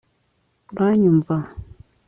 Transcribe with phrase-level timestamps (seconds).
[0.73, 1.35] uranyumva